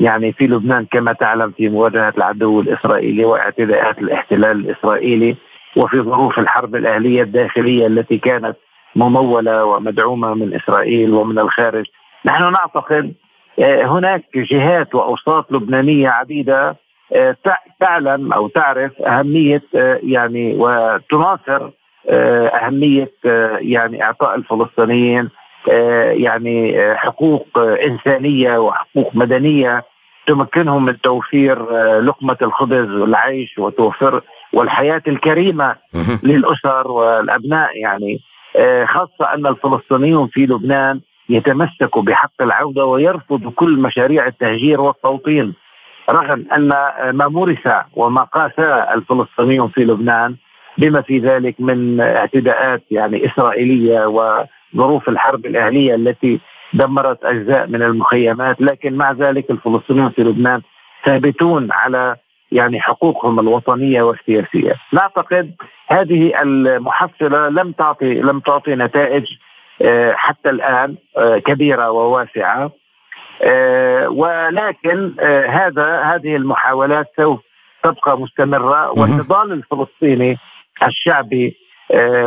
يعني 0.00 0.32
في 0.32 0.46
لبنان 0.46 0.87
كما 0.90 1.12
تعلم 1.12 1.50
في 1.50 1.68
مواجهة 1.68 2.12
العدو 2.16 2.61
الإسرائيلي 2.61 3.25
وإعتداءات 3.25 3.99
الاحتلال 3.99 4.50
الإسرائيلي. 4.50 5.37
وفي 5.76 6.00
ظروف 6.02 6.38
الحرب 6.38 6.76
الأهلية 6.76 7.23
الداخلية 7.23 7.87
التي 7.87 8.18
كانت 8.18 8.56
ممولة 8.97 9.64
ومدعومة 9.64 10.35
من 10.35 10.54
إسرائيل 10.54 11.11
ومن 11.14 11.38
الخارج. 11.38 11.85
نحن 12.25 12.52
نعتقد 12.52 13.14
آه، 13.59 13.85
هناك 13.85 14.25
جهات 14.37 14.95
وأوساط 14.95 15.52
لبنانية 15.52 16.09
عديدة 16.09 16.76
آه، 17.12 17.37
تعلم 17.80 18.33
أو 18.33 18.49
تعرف 18.49 19.02
أهمية 19.02 19.62
آه، 19.75 20.00
يعني 20.02 20.54
وتناصر 20.59 21.71
أهمية 22.09 23.11
يعني 23.59 24.04
إعطاء 24.04 24.35
الفلسطينيين 24.35 25.28
يعني 26.11 26.75
حقوق 26.97 27.47
إنسانية 27.59 28.59
وحقوق 28.59 29.11
مدنية 29.14 29.83
تمكنهم 30.26 30.85
من 30.85 31.00
توفير 31.00 31.59
لقمة 32.00 32.37
الخبز 32.42 32.90
والعيش 32.90 33.59
وتوفر 33.59 34.23
والحياة 34.57 35.03
الكريمة 35.09 35.77
للأسر 36.23 36.91
والأبناء 36.91 37.79
يعني. 37.79 38.21
آه، 38.57 38.85
خاصة 38.85 39.35
أن 39.35 39.47
الفلسطينيون 39.47 40.29
في 40.29 40.41
لبنان 40.41 41.01
يتمسكوا 41.29 42.03
بحق 42.03 42.43
العودة 42.43 42.85
ويرفضوا 42.85 43.51
كل 43.51 43.79
مشاريع 43.79 44.27
التهجير 44.27 44.81
والتوطين. 44.81 45.55
رغم 46.11 46.45
أن 46.57 46.69
ما 47.11 47.29
مورس 47.29 47.69
وما 47.97 48.23
قاسى 48.23 48.87
الفلسطينيون 48.95 49.69
في 49.69 49.85
لبنان 49.85 50.37
بما 50.79 51.01
في 51.03 51.19
ذلك 51.19 51.55
من 51.59 52.01
اعتداءات 52.01 52.83
يعني 52.91 53.27
إسرائيلية 53.27 54.07
وظروف 54.07 55.09
الحرب 55.09 55.47
الأهلية 55.47 55.95
التي 55.95 56.41
دمرت 56.73 57.25
أجزاء 57.25 57.67
من 57.67 57.83
المخيمات 57.83 58.61
لكن 58.61 58.95
مع 58.95 59.13
ذلك 59.13 59.51
الفلسطينيون 59.51 60.11
في 60.11 60.23
لبنان 60.23 60.61
ثابتون 61.05 61.69
على 61.73 62.17
يعني 62.57 62.81
حقوقهم 62.81 63.41
الوطنية 63.41 64.03
والسياسية. 64.03 64.75
نعتقد 64.93 65.55
هذه 65.89 66.43
المحصلة 66.43 67.49
لم 67.49 67.73
تعطي 67.73 68.15
لم 68.15 68.41
تعطي 68.41 68.75
نتائج 68.75 69.25
آه، 69.83 70.13
حتى 70.17 70.51
الآن 70.51 70.97
آه، 71.19 71.39
كبيرة 71.39 71.91
وواسعة. 71.91 72.71
آه، 73.43 74.09
ولكن 74.09 75.15
هذا 75.49 76.03
هذه 76.03 76.37
المحاولات 76.37 77.07
سوف 77.17 77.41
تبقى 77.83 78.19
مستمرة. 78.19 78.91
والنضال 78.91 79.53
الفلسطيني 79.53 80.39
الشعبي 80.87 81.57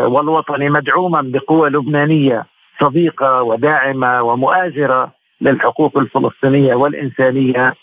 والوطني 0.06 0.70
مدعوما 0.70 1.22
بقوى 1.22 1.70
لبنانية 1.70 2.46
صديقة 2.82 3.42
وداعمة 3.44 4.24
ومؤازرة 4.24 5.12
للحقوق 5.42 5.98
الفلسطينية 5.98 6.76
والإنسانية. 6.76 7.74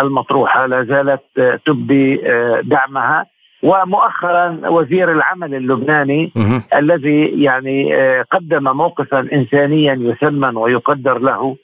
المطروحة 0.00 0.66
لا 0.66 0.84
زالت 0.84 1.22
تبدي 1.66 2.30
آه، 2.30 2.60
دعمها. 2.64 3.26
ومؤخرا 3.62 4.60
وزير 4.64 5.12
العمل 5.12 5.54
اللبناني 5.54 6.32
الذي 6.76 7.42
يعني 7.42 7.94
آه، 7.96 8.24
قدم 8.30 8.76
موقفا 8.76 9.28
انسانيا 9.32 9.98
يثمن 10.00 10.56
ويقدر 10.56 11.18
له 11.18 11.56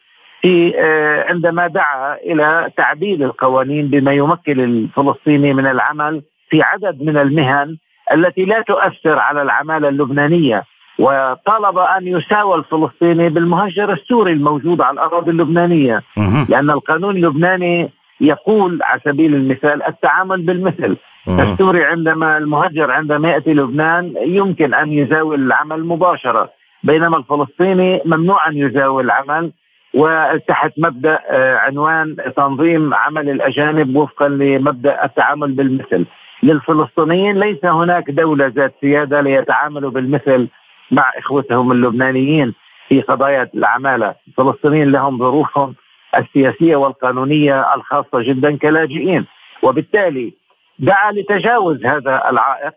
في 0.42 0.72
آه، 0.78 1.24
عندما 1.28 1.66
دعا 1.66 2.14
إلى 2.14 2.70
تعديل 2.76 3.22
القوانين 3.22 3.88
بما 3.88 4.12
يمكن 4.12 4.60
الفلسطيني 4.60 5.52
من 5.52 5.66
العمل 5.66 6.22
في 6.50 6.62
عدد 6.62 7.02
من 7.02 7.16
المهن 7.16 7.76
التي 8.14 8.44
لا 8.44 8.62
تؤثر 8.62 9.18
على 9.18 9.42
العمالة 9.42 9.88
اللبنانية. 9.88 10.64
وطالب 10.98 11.78
أن 11.78 12.06
يساوى 12.06 12.54
الفلسطيني 12.54 13.28
بالمهجر 13.28 13.92
السوري 13.92 14.32
الموجود 14.32 14.80
على 14.80 14.94
الأراضي 14.94 15.30
اللبنانية. 15.30 16.02
لأن 16.50 16.70
القانون 16.70 17.16
اللبناني 17.16 17.90
يقول 18.20 18.78
على 18.82 19.00
سبيل 19.04 19.34
المثال 19.34 19.82
التعامل 19.82 20.42
بالمثل. 20.42 20.96
السوري 21.28 21.84
عندما 21.84 22.38
المهجر 22.38 22.90
عندما 22.90 23.30
يأتي 23.30 23.54
لبنان 23.54 24.14
يمكن 24.26 24.74
أن 24.74 24.92
يزاول 24.92 25.46
العمل 25.46 25.84
مباشرة 25.84 26.50
بينما 26.84 27.16
الفلسطيني 27.16 28.00
ممنوع 28.04 28.48
أن 28.48 28.56
يزاول 28.56 29.04
العمل 29.04 29.52
وتحت 29.94 30.72
مبدأ 30.78 31.18
آه، 31.30 31.56
عنوان 31.56 32.16
تنظيم 32.36 32.94
عمل 32.94 33.30
الأجانب 33.30 33.96
وفقا 33.96 34.28
لمبدأ 34.28 35.04
التعامل 35.04 35.52
بالمثل. 35.52 36.06
للفلسطينيين 36.42 37.40
ليس 37.40 37.64
هناك 37.64 38.10
دولة 38.10 38.46
ذات 38.46 38.74
سيادة 38.80 39.20
ليتعاملوا 39.20 39.90
بالمثل 39.90 40.48
مع 40.90 41.04
إخوتهم 41.18 41.72
اللبنانيين 41.72 42.54
في 42.88 43.00
قضايا 43.00 43.48
العمالة. 43.54 44.14
الفلسطينيين 44.28 44.92
لهم 44.92 45.18
ظروفهم 45.18 45.74
السياسية 46.18 46.76
والقانونية 46.76 47.74
الخاصة 47.74 48.22
جدا 48.22 48.56
كلاجئين. 48.56 49.26
وبالتالي 49.62 50.32
دعا 50.78 51.12
لتجاوز 51.12 51.86
هذا 51.86 52.22
العائق 52.30 52.72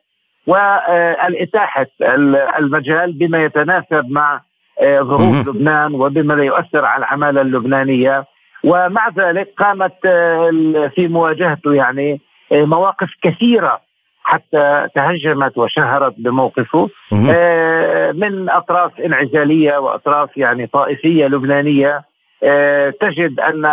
والإتاحة 0.48 1.88
المجال 2.60 3.12
بما 3.14 3.44
يتناسب 3.44 4.06
مع 4.10 4.42
آه، 4.82 5.02
ظروف 5.02 5.48
لبنان 5.48 5.96
وبما 5.96 6.34
لا 6.34 6.44
يؤثر 6.44 6.86
على 6.86 7.00
العمالة 7.00 7.42
اللبنانية. 7.42 8.26
ومع 8.64 9.10
ذلك 9.18 9.54
قامت 9.58 9.94
في 10.96 11.08
مواجهته 11.08 11.74
يعني 11.74 12.22
مواقف 12.52 13.10
كثيرة 13.22 13.80
حتى 14.24 14.88
تهجمت 14.96 15.58
وشهرت 15.58 16.14
بموقفه 16.18 16.90
من 18.14 18.50
أطراف 18.50 19.00
انعزالية 19.00 19.78
وأطراف 19.78 20.38
يعني 20.38 20.68
طائفية 20.68 21.26
لبنانية. 21.26 22.02
تجد 23.02 23.40
أن 23.40 23.66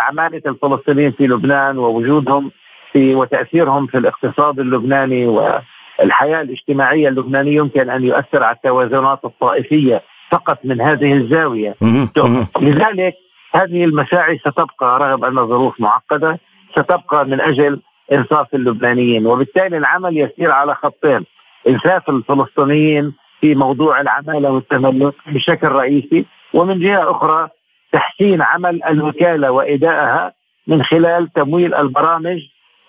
عماله 0.00 0.42
الفلسطينيين 0.46 1.10
في 1.12 1.26
لبنان 1.26 1.78
ووجودهم 1.78 2.50
في 2.92 3.14
وتأثيرهم 3.14 3.86
في 3.86 3.98
الاقتصاد 3.98 4.60
اللبناني 4.60 5.26
والحياة 5.26 6.40
الاجتماعية 6.42 7.08
اللبنانية 7.08 7.56
يمكن 7.56 7.90
أن 7.90 8.04
يؤثر 8.04 8.42
على 8.42 8.56
التوازنات 8.56 9.24
الطائفية 9.24 10.02
فقط 10.30 10.58
من 10.64 10.80
هذه 10.80 11.12
الزاوية. 11.12 11.74
لذلك 12.60 13.14
هذه 13.54 13.84
المساعي 13.84 14.38
ستبقى 14.38 14.98
رغم 15.00 15.24
أن 15.24 15.38
الظروف 15.38 15.80
معقدة 15.80 16.38
ستبقى 16.72 17.24
من 17.26 17.40
أجل 17.40 17.80
إنصاف 18.12 18.54
اللبنانيين. 18.54 19.26
وبالتالي 19.26 19.76
العمل 19.76 20.18
يسير 20.18 20.50
على 20.50 20.74
خطين 20.74 21.24
إنصاف 21.68 22.10
الفلسطينيين 22.10 23.12
في 23.40 23.54
موضوع 23.54 24.00
العمالة 24.00 24.50
والتملك 24.50 25.14
بشكل 25.26 25.68
رئيسي 25.68 26.24
ومن 26.54 26.80
جهة 26.80 27.10
أخرى 27.10 27.48
تحسين 27.92 28.42
عمل 28.42 28.84
الوكالة 28.84 29.50
وإدائها 29.50 30.32
من 30.66 30.82
خلال 30.82 31.32
تمويل 31.32 31.74
البرامج 31.74 32.38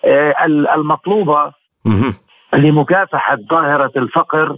آه، 0.04 0.34
المطلوبة 0.74 1.52
لمكافحة 2.54 3.36
ظاهرة 3.50 3.92
الفقر 3.96 4.56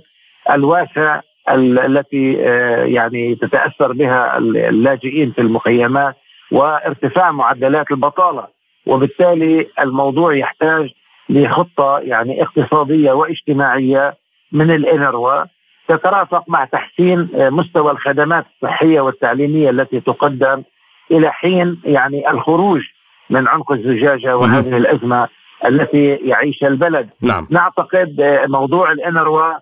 الواسع 0.51 1.21
التي 1.49 2.37
آه، 2.49 2.85
يعني 2.85 3.35
تتأثر 3.35 3.93
بها 3.93 4.39
اللاجئين 4.39 5.33
في 5.33 5.41
المخيمات 5.41 6.17
وارتفاع 6.53 7.31
معدلات 7.31 7.91
البطالة. 7.91 8.47
وبالتالي 8.87 9.67
الموضوع 9.81 10.37
يحتاج 10.37 10.91
لخطة 11.29 11.99
يعني 11.99 12.43
اقتصادية 12.43 13.13
واجتماعية 13.13 14.15
من 14.53 14.71
الإنروا. 14.71 15.45
تترافق 15.89 16.45
مع 16.49 16.65
تحسين 16.65 17.29
آه، 17.35 17.51
مستوى 17.51 17.93
الخدمات 17.93 18.45
الصحية 18.55 19.01
والتعليمية 19.01 19.71
التي 19.71 20.01
تقدم 20.01 20.63
إلى 21.11 21.33
حين 21.33 21.81
يعني 21.85 22.31
الخروج 22.31 22.81
من 23.31 23.49
عنق 23.49 23.73
الزجاجة 23.73 24.37
وهذه 24.37 24.77
الأزمة 24.77 25.29
التي 25.69 26.07
يعيشها 26.07 26.69
البلد. 26.69 27.11
نعم. 27.23 27.47
نعتقد 27.51 28.21
آه، 28.21 28.47
موضوع 28.47 28.93
الإنروا 28.93 29.55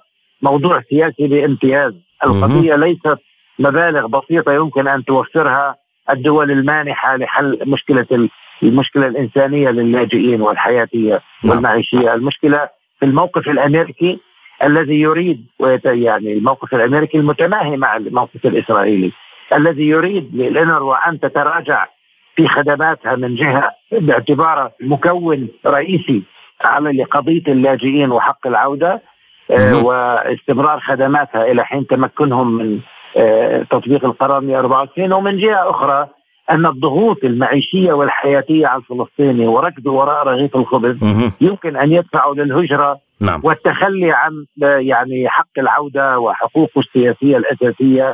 موضوع 0.42 0.82
سياسي 0.90 1.26
بامتياز. 1.26 1.94
القضية 2.24 2.74
ليست 2.74 3.18
مبالغ 3.58 4.06
بسيطة 4.06 4.52
يمكن 4.52 4.88
أن 4.88 5.04
توفرها 5.04 5.76
الدول 6.10 6.50
المانحة 6.50 7.16
لحل 7.16 7.58
مشكلة 7.66 8.28
المشكلة 8.62 9.06
الإنسانية 9.06 9.68
للاجئين 9.70 10.40
والحياتية 10.40 11.20
نعم. 11.44 11.56
والمعيشية، 11.56 12.14
المشكلة 12.14 12.68
في 12.98 13.06
الموقف 13.06 13.48
الأمريكي 13.48 14.18
الذي 14.64 15.00
يريد 15.00 15.46
يعني 15.84 16.32
الموقف 16.32 16.74
الأمريكي 16.74 17.18
المتماهي 17.18 17.76
مع 17.76 17.96
الموقف 17.96 18.46
الإسرائيلي 18.46 19.12
الذي 19.54 19.88
يريد 19.88 20.30
للانروا 20.34 21.08
ان 21.08 21.20
تتراجع 21.20 21.86
في 22.36 22.48
خدماتها 22.48 23.16
من 23.16 23.34
جهة 23.34 23.70
باعتبارها 23.92 24.72
مكون 24.80 25.48
رئيسي 25.66 26.22
على 26.64 27.02
لقضية 27.02 27.42
اللاجئين 27.48 28.12
وحق 28.12 28.46
العودة 28.46 29.02
آه، 29.50 29.84
واستمرار 29.84 30.80
خدماتها 30.80 31.44
إلى 31.44 31.64
حين 31.64 31.86
تمكنهم 31.86 32.54
من 32.58 32.80
آه، 33.16 33.62
تطبيق 33.70 34.04
القرار 34.04 34.40
194 34.40 35.12
ومن 35.12 35.38
جهة 35.38 35.70
أخرى 35.70 36.08
أن 36.50 36.66
الضغوط 36.66 37.24
المعيشية 37.24 37.92
والحياتية 37.92 38.66
على 38.66 38.82
الفلسطيني 38.82 39.46
وركضه 39.46 39.92
وراء 39.92 40.26
رغيف 40.26 40.56
الخبز 40.56 40.96
يمكن 41.40 41.76
أن 41.76 41.92
يدفعوا 41.92 42.34
للهجرة 42.34 42.98
نعم. 43.22 43.40
والتخلي 43.44 44.12
عن 44.12 44.32
يعني 44.80 45.28
حق 45.28 45.58
العودة 45.58 46.18
وحقوقه 46.18 46.80
السياسية 46.80 47.36
الأساسية 47.36 48.12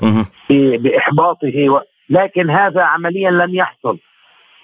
بإحباطه 0.78 1.70
و... 1.70 1.80
لكن 2.10 2.50
هذا 2.50 2.82
عمليا 2.82 3.30
لم 3.30 3.54
يحصل 3.54 3.98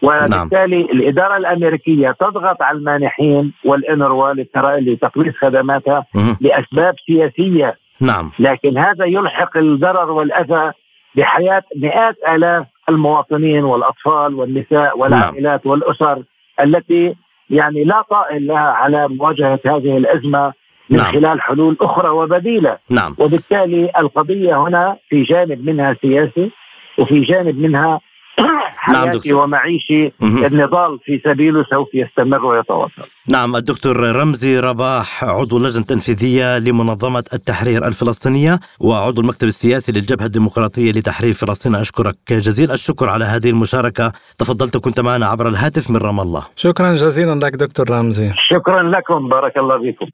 وبالتالي 0.03 0.83
نعم. 0.83 0.91
الإدارة 0.93 1.37
الأمريكية 1.37 2.11
تضغط 2.21 2.63
على 2.63 2.79
المانحين 2.79 3.53
والانروا 3.65 4.33
لتقليص 4.81 5.35
خدماتها 5.35 6.07
لأسباب 6.41 6.95
سياسية 7.07 7.77
نعم 8.01 8.31
لكن 8.39 8.79
هذا 8.79 9.05
يلحق 9.05 9.57
الضرر 9.57 10.11
والأذى 10.11 10.73
بحياة 11.17 11.63
مئات 11.77 12.17
آلاف 12.29 12.67
المواطنين 12.89 13.65
والأطفال 13.65 14.35
والنساء 14.35 14.99
والعائلات 14.99 15.67
نعم. 15.67 15.73
والأسر 15.73 16.23
التي 16.61 17.15
يعني 17.51 17.85
لا 17.85 18.03
طائل 18.11 18.47
لها 18.47 18.59
على 18.59 19.09
مواجهة 19.09 19.61
هذه 19.67 19.97
الأزمة 19.97 20.53
من 20.91 20.97
نعم. 20.97 21.13
خلال 21.13 21.41
حلول 21.41 21.77
أخرى 21.81 22.09
وبديلة 22.09 22.79
نعم. 22.91 23.17
وبالتالي 23.19 23.91
القضية 23.99 24.57
هنا 24.57 24.97
في 25.09 25.23
جانب 25.23 25.65
منها 25.71 25.97
سياسي 26.03 26.51
وفي 26.99 27.21
جانب 27.21 27.59
منها 27.59 28.01
حياتي 28.77 29.29
نعم 29.29 29.39
ومعيشي 29.39 30.13
النضال 30.23 30.99
في 31.05 31.21
سبيله 31.25 31.65
سوف 31.71 31.89
يستمر 31.95 32.45
ويتواصل 32.47 33.03
نعم 33.29 33.57
الدكتور 33.57 33.97
رمزي 33.97 34.61
رباح 34.61 35.25
عضو 35.25 35.57
اللجنة 35.57 35.83
التنفيذية 35.83 36.59
لمنظمة 36.59 37.25
التحرير 37.35 37.87
الفلسطينية 37.87 38.61
وعضو 38.81 39.21
المكتب 39.21 39.49
السياسي 39.49 39.93
للجبهة 39.93 40.27
الديمقراطية 40.27 40.93
لتحرير 40.93 41.33
فلسطين. 41.33 41.75
أشكرك 41.75 42.17
جزيل 42.31 42.71
الشكر 42.71 43.09
على 43.09 43.25
هذه 43.25 43.51
المشاركة. 43.51 44.13
تفضلت 44.39 44.77
كنت 44.77 45.01
معنا 45.01 45.27
عبر 45.27 45.49
الهاتف 45.49 45.91
من 45.91 45.97
رام 45.97 46.21
الله. 46.21 46.43
شكرا 46.57 46.95
جزيلا 46.95 47.35
لك 47.35 47.53
دكتور 47.53 47.91
رمزي. 47.91 48.33
شكرا 48.51 48.83
لكم 48.83 49.29
بارك 49.29 49.57
الله 49.57 49.79
فيكم. 49.79 50.07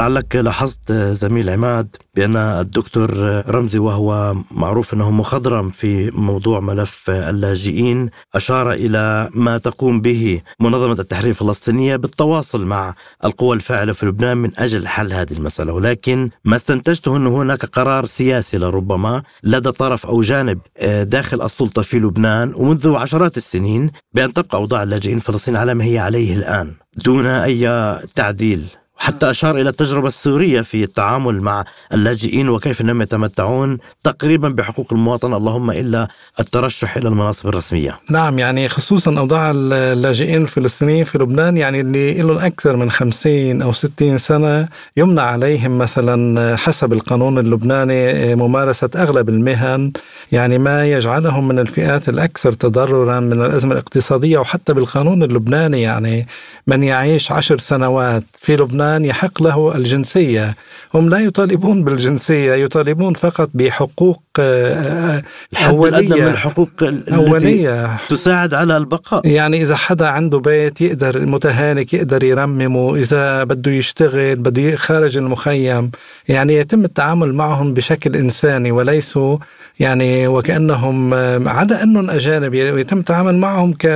لعلك 0.00 0.36
لاحظت 0.36 0.92
زميل 0.92 1.50
عماد 1.50 1.96
بأن 2.14 2.36
الدكتور 2.36 3.10
رمزي 3.48 3.78
وهو 3.78 4.34
معروف 4.50 4.94
أنه 4.94 5.10
مخضرم 5.10 5.70
في 5.70 6.10
موضوع 6.10 6.60
ملف 6.60 7.10
اللاجئين 7.10 8.10
أشار 8.34 8.72
إلى 8.72 9.30
ما 9.34 9.58
تقوم 9.58 10.00
به 10.00 10.42
منظمة 10.60 10.92
التحرير 10.92 11.30
الفلسطينية 11.30 11.96
بالتواصل 11.96 12.64
مع 12.64 12.94
القوى 13.24 13.56
الفاعلة 13.56 13.92
في 13.92 14.06
لبنان 14.06 14.36
من 14.36 14.50
أجل 14.58 14.88
حل 14.88 15.12
هذه 15.12 15.32
المسألة 15.32 15.72
ولكن 15.72 16.30
ما 16.44 16.56
استنتجته 16.56 17.16
أن 17.16 17.26
هناك 17.26 17.64
قرار 17.64 18.04
سياسي 18.04 18.58
لربما 18.58 19.22
لدى 19.42 19.70
طرف 19.72 20.06
أو 20.06 20.22
جانب 20.22 20.58
داخل 21.02 21.42
السلطة 21.42 21.82
في 21.82 21.98
لبنان 21.98 22.52
ومنذ 22.56 22.94
عشرات 22.94 23.36
السنين 23.36 23.90
بأن 24.14 24.32
تبقى 24.32 24.58
أوضاع 24.58 24.82
اللاجئين 24.82 25.16
الفلسطينيين 25.16 25.60
على 25.60 25.74
ما 25.74 25.84
هي 25.84 25.98
عليه 25.98 26.36
الآن 26.36 26.72
دون 27.04 27.26
أي 27.26 27.98
تعديل. 28.14 28.64
حتى 29.00 29.30
أشار 29.30 29.60
إلى 29.60 29.68
التجربة 29.68 30.08
السورية 30.08 30.60
في 30.60 30.84
التعامل 30.84 31.40
مع 31.40 31.64
اللاجئين 31.94 32.48
وكيف 32.48 32.80
أنهم 32.80 33.02
يتمتعون 33.02 33.78
تقريبا 34.02 34.48
بحقوق 34.48 34.92
المواطنة 34.92 35.36
اللهم 35.36 35.70
إلا 35.70 36.08
الترشح 36.40 36.96
إلى 36.96 37.08
المناصب 37.08 37.48
الرسمية. 37.48 37.98
نعم 38.10 38.38
يعني 38.38 38.68
خصوصا 38.68 39.18
أوضاع 39.18 39.50
اللاجئين 39.54 40.42
الفلسطينيين 40.42 41.04
في 41.04 41.18
لبنان 41.18 41.56
يعني 41.56 41.80
اللي 41.80 42.22
لهم 42.22 42.38
أكثر 42.38 42.76
من 42.76 42.90
50 42.90 43.62
أو 43.62 43.72
60 43.72 44.18
سنة 44.18 44.68
يمنع 44.96 45.22
عليهم 45.22 45.78
مثلا 45.78 46.56
حسب 46.56 46.92
القانون 46.92 47.38
اللبناني 47.38 48.34
ممارسة 48.34 48.90
أغلب 48.96 49.28
المهن. 49.28 49.92
يعني 50.32 50.58
ما 50.58 50.86
يجعلهم 50.86 51.48
من 51.48 51.58
الفئات 51.58 52.08
الأكثر 52.08 52.52
تضررا 52.52 53.20
من 53.20 53.32
الأزمة 53.32 53.72
الاقتصادية 53.72 54.38
وحتى 54.38 54.72
بالقانون 54.74 55.22
اللبناني 55.22 55.82
يعني 55.82 56.26
من 56.66 56.82
يعيش 56.82 57.32
عشر 57.32 57.58
سنوات 57.58 58.24
في 58.38 58.56
لبنان 58.56 58.89
يحق 58.98 59.42
له 59.42 59.76
الجنسية. 59.76 60.54
هم 60.94 61.08
لا 61.08 61.18
يطالبون 61.18 61.84
بالجنسية 61.84 62.52
يطالبون 62.52 63.14
فقط 63.14 63.50
بحقوق 63.54 64.22
آه، 64.38 65.22
أولية 65.66 66.14
من 66.14 66.28
الحقوق 66.28 66.70
أولية 67.12 67.96
تساعد 68.08 68.54
على 68.54 68.76
البقاء. 68.76 69.26
يعني 69.26 69.62
إذا 69.62 69.76
حدا 69.76 70.06
عنده 70.06 70.38
بيت 70.38 70.80
يقدر 70.80 71.26
متهالك 71.26 71.94
يقدر 71.94 72.22
يرممه 72.24 72.96
إذا 72.96 73.44
بده 73.44 73.70
يشتغل 73.72 74.36
بده 74.36 74.76
خارج 74.76 75.16
المخيم. 75.16 75.90
يعني 76.28 76.54
يتم 76.54 76.84
التعامل 76.84 77.34
معهم 77.34 77.74
بشكل 77.74 78.16
إنساني 78.16 78.72
وليسوا 78.72 79.38
يعني 79.80 80.26
وكأنهم 80.26 81.14
عدا 81.48 81.82
أنهم 81.82 82.10
أجانب 82.10 82.54
يتم 82.54 82.98
التعامل 82.98 83.36
معهم 83.36 83.72
ك 83.72 83.86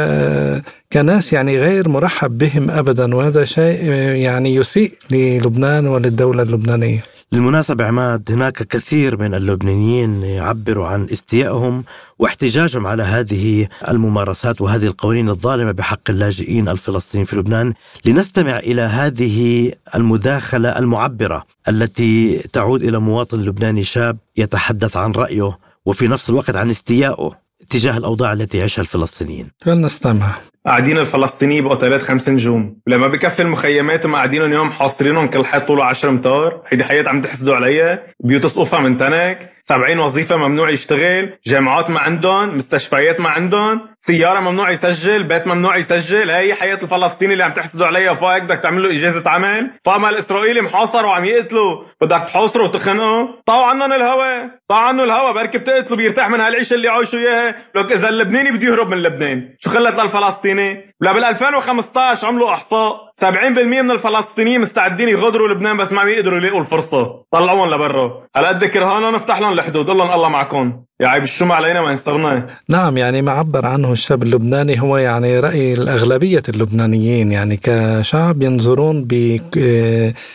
كناس 0.93 1.33
يعني 1.33 1.59
غير 1.59 1.89
مرحب 1.89 2.39
بهم 2.39 2.71
ابدا 2.71 3.15
وهذا 3.15 3.45
شيء 3.45 3.85
يعني 4.27 4.55
يسيء 4.55 4.93
للبنان 5.11 5.87
وللدولة 5.87 6.43
اللبنانية. 6.43 7.05
بالمناسبة 7.33 7.85
عماد 7.85 8.31
هناك 8.31 8.63
كثير 8.63 9.17
من 9.17 9.35
اللبنانيين 9.35 10.23
يعبروا 10.23 10.87
عن 10.87 11.07
استيائهم 11.13 11.85
واحتجاجهم 12.19 12.87
على 12.87 13.03
هذه 13.03 13.69
الممارسات 13.89 14.61
وهذه 14.61 14.87
القوانين 14.87 15.29
الظالمة 15.29 15.73
بحق 15.73 16.11
اللاجئين 16.11 16.69
الفلسطينيين 16.69 17.25
في 17.27 17.37
لبنان 17.37 17.73
لنستمع 18.05 18.59
إلى 18.59 18.83
هذه 18.83 19.73
المداخلة 19.95 20.79
المعبرة 20.79 21.45
التي 21.69 22.39
تعود 22.53 22.83
إلى 22.83 22.99
مواطن 22.99 23.41
لبناني 23.41 23.85
شاب 23.85 24.17
يتحدث 24.37 24.97
عن 24.97 25.13
رأيه 25.13 25.64
وفي 25.87 26.09
نفس 26.09 26.31
الوقت 26.31 26.57
عن 26.57 26.71
استيائه 26.71 27.31
تجاه 27.71 27.97
الأوضاع 27.97 28.33
التي 28.33 28.59
يعيشها 28.59 28.83
الفلسطينيين. 28.83 29.51
فلنستمع 29.61 30.37
قاعدين 30.67 30.99
الفلسطينيين 30.99 31.65
باوتيلات 31.65 32.03
خمس 32.03 32.29
نجوم. 32.29 32.77
لما 32.87 33.09
بكفي 33.09 33.43
المخيمات 33.43 34.07
هم 34.07 34.15
قاعدينهم 34.15 34.53
يوم 34.53 34.71
حاصرينهم 34.71 35.29
كل 35.29 35.45
حد 35.45 35.67
طوله 35.67 35.85
10 35.85 36.09
امتار 36.09 36.63
هيدي 36.69 36.85
حياة 36.85 37.09
عم 37.09 37.21
تحسدوا 37.21 37.55
عليها 37.55 38.03
بيوت 38.21 38.47
سقوفها 38.47 38.81
من 38.81 38.97
تنك. 38.97 39.55
70 39.61 39.99
وظيفة 39.99 40.37
ممنوع 40.37 40.71
يشتغل. 40.71 41.39
جامعات 41.47 41.91
ما 41.91 42.01
عندهم. 42.01 42.57
مستشفيات 42.57 43.21
ما 43.21 43.29
عندهم. 43.29 43.81
سيارة 43.99 44.41
ممنوع 44.41 44.71
يسجل. 44.71 45.23
بيت 45.23 45.47
ممنوع 45.47 45.77
يسجل. 45.77 46.31
هي 46.31 46.55
حياة 46.55 46.79
الفلسطيني 46.83 47.33
اللي 47.33 47.45
عم 47.45 47.53
تحسدوا 47.53 47.87
عليها 47.87 48.15
فوق 48.15 48.39
بدك 48.39 48.59
تعمل 48.59 48.83
له 48.83 48.91
إجازة 48.91 49.31
عمل. 49.31 49.71
فما 49.85 50.11
الإسرائيلي 50.11 50.61
محاصر 50.61 51.07
وعم 51.07 51.25
يقتلوا. 51.25 51.83
بدك 52.01 52.25
تحاصره 52.27 52.63
وتخنقه 52.63 53.29
طاو 53.47 53.63
عنهم 53.63 53.93
الهوا. 53.93 54.43
طاو 54.69 54.79
عنه 54.79 55.05
الهوا. 55.05 55.33
بركي 55.33 55.59
بتقتلوا. 55.59 55.99
بيرتاح 55.99 56.31
من 56.31 56.41
هالعيشة 56.41 56.75
اللي 56.75 56.89
عايشوا 56.89 57.19
إياها. 57.19 57.55
لك 57.75 57.93
إذا 57.93 58.09
اللبناني 58.09 58.51
بده 58.51 58.67
يهرب 58.67 58.89
من 58.89 59.03
لبنان. 59.03 59.49
شو 59.59 59.71
خلت 59.71 60.01
للفلسطيني؟ 60.01 60.54
tiene 60.55 60.94
لا 61.01 61.13
بال 61.13 61.25
2015 61.25 62.27
عملوا 62.27 62.55
إحصاء. 62.55 63.05
70% 63.21 63.83
من 63.83 63.91
الفلسطينيين 63.91 64.61
مستعدين 64.61 65.09
يغادروا 65.09 65.49
لبنان 65.49 65.77
بس 65.77 65.93
ما 65.93 66.01
عم 66.01 66.09
يقدروا 66.09 66.39
يلاقوا 66.39 66.61
الفرصة. 66.61 67.25
طلعوهم 67.33 67.75
لبرا. 67.75 68.23
هلا 68.37 68.49
قد 68.49 68.65
كرهانهم 68.65 69.15
نفتح 69.15 69.41
لهم 69.41 69.53
الحدود. 69.53 69.87
قول 69.89 69.99
لهم 69.99 70.13
الله 70.13 70.29
معكم. 70.29 70.73
يا 71.01 71.09
عيب 71.09 71.23
الشو 71.23 71.53
علينا 71.53 71.81
ما 71.81 71.91
انصرنا 71.91 72.47
نعم 72.69 72.97
يعني 72.97 73.23
ما 73.23 73.33
عبر 73.33 73.67
عنه 73.67 73.93
الشاب 73.93 74.23
اللبناني. 74.23 74.81
هو 74.81 74.97
يعني 74.97 75.41
رأي 75.41 75.75
الأغلبية 75.75 76.43
اللبنانيين 76.49 77.33
يعني 77.33 77.61
كشعب 77.63 78.43
ينظرون 78.43 79.05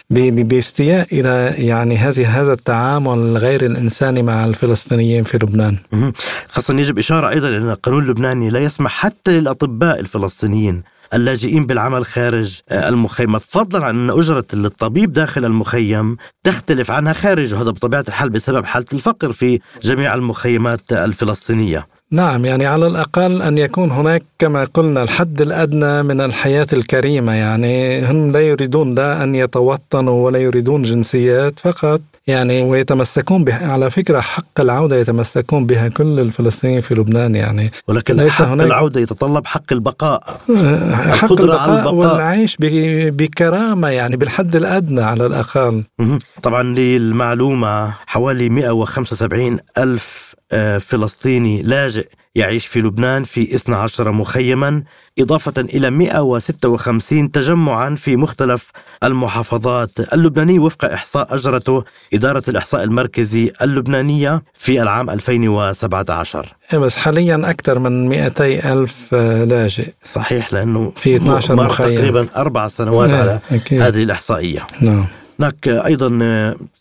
باستياء 0.09 1.07
إلى 1.11 1.53
يعني 1.67 1.97
هذه 1.97 2.41
هذا 2.41 2.53
التعامل 2.53 3.37
غير 3.37 3.65
الإنساني 3.65 4.21
مع 4.21 4.45
الفلسطينيين 4.45 5.23
في 5.23 5.37
لبنان. 5.37 5.77
خاصة 6.49 6.79
يجب 6.79 6.97
إشارة 6.97 7.29
أيضا 7.29 7.47
أن 7.47 7.69
القانون 7.69 8.03
اللبناني 8.03 8.49
لا 8.49 8.59
يسمح 8.59 8.91
حتى 8.91 9.31
للأطباء 9.31 9.99
الفلسطينيين 9.99 10.58
اللاجئين 11.13 11.65
بالعمل 11.65 12.05
خارج 12.05 12.59
آه، 12.69 12.89
المخيمات 12.89 13.41
فضلا 13.41 13.85
عن 13.85 13.99
أن 13.99 14.17
أجرة 14.17 14.45
الطبيب 14.53 15.13
داخل 15.13 15.45
المخيم 15.45 16.17
تختلف 16.43 16.91
عنها 16.91 17.13
خارجه 17.13 17.61
هذا 17.61 17.71
بطبيعة 17.71 18.05
الحال 18.07 18.29
بسبب 18.29 18.65
حالة 18.65 18.85
الفقر 18.93 19.31
في 19.31 19.59
جميع 19.83 20.13
المخيمات 20.13 20.93
الفلسطينية. 20.93 21.87
نعم 22.11 22.45
يعني 22.45 22.65
على 22.65 22.87
الأقل 22.87 23.41
أن 23.41 23.57
يكون 23.57 23.91
هناك 23.91 24.23
كما 24.39 24.63
قلنا 24.63 25.03
الحد 25.03 25.41
الأدنى 25.41 26.03
من 26.03 26.21
الحياة 26.21 26.67
الكريمة. 26.73 27.33
يعني 27.33 28.05
هم 28.11 28.31
لا 28.31 28.39
يريدون 28.39 28.95
لا 28.95 29.23
أن 29.23 29.35
يتوطنوا 29.35 30.25
ولا 30.25 30.39
يريدون 30.39 30.83
جنسيات 30.83 31.59
فقط 31.59 32.01
يعني 32.29 32.61
ويتمسكون 32.63 33.43
بها. 33.43 33.71
على 33.71 33.91
فكرة 33.91 34.19
حق 34.19 34.59
العودة 34.59 34.95
يتمسكون 34.95 35.65
بها 35.65 35.87
كل 35.87 36.19
الفلسطينيين 36.19 36.81
في 36.81 36.95
لبنان 36.95 37.35
يعني. 37.35 37.71
ولكن 37.87 38.15
ليس 38.15 38.31
حق 38.31 38.45
هناك 38.45 38.67
العودة 38.67 39.01
يتطلب 39.01 39.45
حق 39.45 39.73
البقاء 39.73 40.23
حق 41.13 41.31
البقاء, 41.31 41.59
على 41.59 41.79
البقاء 41.79 41.95
والعيش 41.95 42.57
بكرامة 42.59 43.87
يعني 43.89 44.17
بالحد 44.17 44.55
الأدنى 44.55 45.01
على 45.01 45.25
الأقل. 45.25 45.83
طبعا 46.43 46.63
للمعلومة 46.63 47.93
حوالي 48.07 48.49
175 48.49 49.57
ألف 49.77 50.28
آه، 50.28 50.28
فلسطيني 50.79 51.61
لاجئ 51.61 52.07
يعيش 52.35 52.65
في 52.67 52.81
لبنان 52.81 53.23
في 53.23 53.55
12 53.55 54.11
مخيما 54.11 54.83
إضافة 55.19 55.53
إلى 55.61 55.89
156 55.89 57.31
تجمعا 57.31 57.95
في 57.95 58.15
مختلف 58.15 58.71
المحافظات 59.03 60.13
اللبنانية 60.13 60.59
وفق 60.59 60.85
إحصاء 60.85 61.35
أجرته 61.35 61.83
إدارة 62.13 62.43
الإحصاء 62.47 62.83
المركزي 62.83 63.51
اللبنانية 63.61 64.43
في 64.59 64.81
العام 64.81 65.09
2017 65.09 66.55
إيه، 66.73 66.79
بس 66.79 66.95
حاليا 66.95 67.41
أكثر 67.49 67.79
من 67.79 68.09
200 68.09 68.73
ألف 68.73 69.13
لاجئ. 69.47 69.93
صحيح 70.05 70.53
لأنه 70.53 70.93
في 70.95 71.15
12 71.15 71.55
مخيم. 71.55 71.95
تقريبا 71.95 72.27
أربع 72.35 72.67
سنوات 72.67 73.09
إيه، 73.09 73.19
على 73.19 73.39
أكيد. 73.51 73.81
هذه 73.81 74.03
الإحصائية. 74.03 74.67
نعم. 74.81 75.05
هناك 75.39 75.67
أيضا 75.67 76.07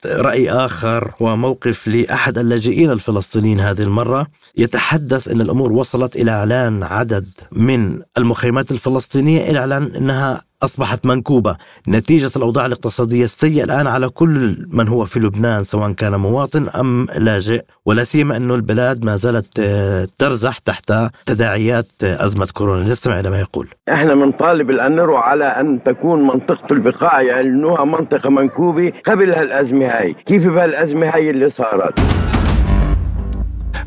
رأي 0.07 0.51
آخر 0.51 1.15
وموقف 1.21 1.89
لأحد 1.89 2.39
اللاجئين 2.39 2.91
الفلسطينيين 2.91 3.61
هذه 3.61 3.83
المرة. 3.83 4.27
يتحدث 4.57 5.29
أن 5.29 5.41
الأمور 5.41 5.73
وصلت 5.73 6.17
إلى 6.17 6.31
إعلان 6.31 6.83
عدد 6.83 7.27
من 7.53 8.01
المخيمات 8.19 8.71
الفلسطينية 8.71 9.51
إلى 9.51 9.59
إعلان 9.59 9.95
أنها 9.95 10.43
أصبحت 10.63 11.07
منكوبة. 11.07 11.57
نتيجة 11.89 12.31
الأوضاع 12.37 12.67
الاقتصادية 12.67 13.25
السيئة 13.25 13.65
الآن 13.65 13.87
على 13.87 14.09
كل 14.09 14.67
من 14.71 14.89
هو 14.89 15.05
في 15.05 15.21
لبنان 15.21 15.63
سواء 15.65 15.93
كان 15.93 16.15
مواطن 16.15 16.69
أم 16.69 17.07
لاجئ. 17.17 17.63
ولا 17.87 18.05
سيما 18.05 18.37
أنه 18.37 18.55
البلاد 18.55 19.05
ما 19.05 19.17
زالت 19.17 19.49
آه، 19.61 20.09
ترزح 20.19 20.59
تحت 20.59 20.93
تداعيات 21.27 21.87
آه، 22.05 22.25
أزمة 22.25 22.49
كورونا. 22.55 22.85
نستمع 22.85 23.21
إلى 23.21 23.31
ما 23.31 23.41
يقول. 23.41 23.69
إحنا 23.93 24.15
بنطالب 24.15 24.71
الأنرو 24.71 25.17
على 25.17 25.45
أن 25.45 25.83
تكون 25.83 26.23
منطقة 26.23 26.73
البقاع 26.73 27.23
يعلنوها 27.23 27.85
منطقة 27.85 28.31
منكوبة 28.31 28.93
قبل 29.07 29.33
هالأزمة 29.33 29.87
هاي. 29.87 30.13
كيف 30.27 30.47
بهالأزمة 30.47 31.07
هاي 31.09 31.31
اللي 31.31 31.51
صارت؟ 31.51 31.99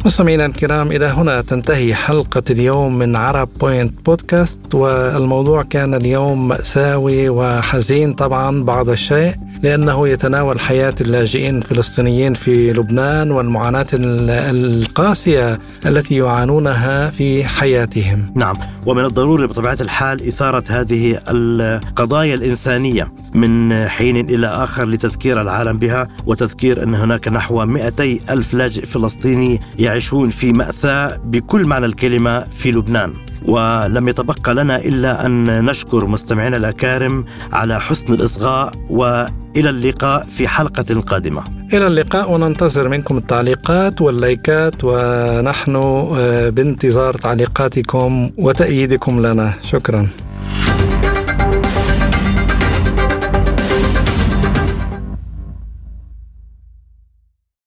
مستمعينا 0.06 0.46
الكرام 0.46 0.92
إلى 0.92 1.06
هنا 1.06 1.42
تنتهي 1.42 1.96
حلقة 1.96 2.44
اليوم 2.50 2.98
من 3.00 3.16
عرب 3.16 3.50
بوينت 3.60 4.06
بودكاست 4.06 4.76
والموضوع 4.76 5.64
كان 5.64 5.94
اليوم 5.94 6.48
مأساوي 6.48 7.30
وحزين 7.30 8.14
طبعا 8.14 8.64
بعض 8.64 8.90
الشيء. 8.90 9.34
لأنه 9.64 10.08
يتناول 10.08 10.60
حياة 10.60 10.94
اللاجئين 11.02 11.58
الفلسطينيين 11.58 12.34
في 12.34 12.74
لبنان 12.74 13.32
والمعاناة 13.32 13.88
القاسية 13.94 15.60
التي 15.86 16.16
يعانونها 16.16 17.10
في 17.10 17.44
حياتهم. 17.44 18.34
نعم. 18.36 18.58
ومن 18.86 19.06
الضروري 19.06 19.48
بطبيعة 19.48 19.78
الحال 19.82 20.28
إثارة 20.28 20.64
هذه 20.68 21.20
القضايا 21.28 22.36
الإنسانية 22.36 23.12
من 23.34 23.88
حين 23.88 24.30
إلى 24.30 24.48
آخر 24.48 24.86
لتذكير 24.86 25.42
العالم 25.42 25.78
بها 25.78 26.08
وتذكير 26.26 26.84
أن 26.84 26.96
هناك 26.96 27.28
نحو 27.28 27.66
200 27.66 28.18
ألف 28.30 28.54
لاجئ 28.54 28.86
فلسطيني 28.86 29.62
يعيشون 29.80 30.30
في 30.30 30.54
مأساة 30.54 31.20
بكل 31.26 31.66
معنى 31.66 31.86
الكلمة 31.86 32.40
في 32.40 32.72
لبنان. 32.72 33.14
ولم 33.46 34.10
يتبقى 34.10 34.56
لنا 34.56 34.76
إلا 34.78 35.26
أن 35.26 35.66
نشكر 35.66 36.06
مستمعينا 36.06 36.58
الأكارم 36.58 37.26
على 37.54 37.80
حسن 37.80 38.14
الإصغاء 38.14 38.72
وإلى 38.90 39.70
اللقاء 39.70 40.24
في 40.38 40.48
حلقة 40.48 41.02
قادمة. 41.02 41.44
إلى 41.74 41.88
اللقاء 41.88 42.32
وننتظر 42.32 42.88
منكم 42.88 43.18
التعليقات 43.18 44.02
واللايكات 44.02 44.74
ونحن 44.84 45.76
آه، 45.76 46.50
بانتظار 46.50 47.14
تعليقاتكم 47.18 48.30
وتأييدكم 48.38 49.28
لنا، 49.28 49.54
شكرا. 49.64 50.08